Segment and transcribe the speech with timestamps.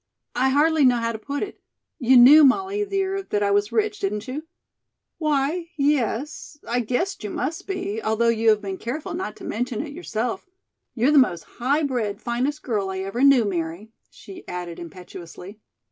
[0.35, 1.61] "I hardly know how to put it.
[1.99, 4.47] You knew, Molly, dear, that I was rich, didn't you?"
[5.19, 9.85] "Why, yes; I guessed you must be, although you have been careful not to mention
[9.85, 10.49] it yourself.
[10.95, 15.59] You're the most high bred, finest girl I ever knew, Mary," she added impetuously.